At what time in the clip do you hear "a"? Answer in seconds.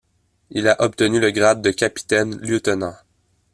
0.67-0.77